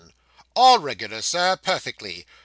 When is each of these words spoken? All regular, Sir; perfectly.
All 0.55 0.79
regular, 0.79 1.21
Sir; 1.21 1.57
perfectly. 1.57 2.25